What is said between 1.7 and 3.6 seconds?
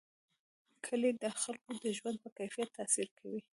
د ژوند په کیفیت تاثیر کوي.